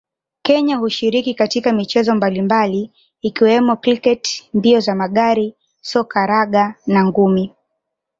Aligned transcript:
Kenya 0.43 0.77
hushiriki 0.77 1.33
katika 1.33 1.73
michezo 1.73 2.15
mbalimbali 2.15 2.91
ikiwemo 3.21 3.75
kriketi 3.77 4.49
mbio 4.53 4.79
za 4.79 4.95
magari 4.95 5.55
soka 5.81 6.25
raga 6.25 6.75
na 6.87 7.05
ngumi 7.05 7.53